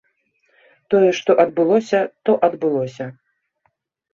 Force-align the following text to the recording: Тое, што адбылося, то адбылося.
Тое, 0.93 1.11
што 1.19 1.31
адбылося, 1.43 1.99
то 2.29 2.37
адбылося. 2.49 3.05